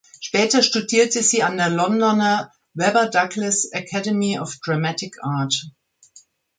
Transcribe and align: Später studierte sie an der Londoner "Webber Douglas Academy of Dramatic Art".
Später 0.19 0.63
studierte 0.63 1.21
sie 1.21 1.43
an 1.43 1.57
der 1.57 1.69
Londoner 1.69 2.51
"Webber 2.73 3.07
Douglas 3.11 3.65
Academy 3.71 4.39
of 4.39 4.55
Dramatic 4.65 5.17
Art". 5.23 5.53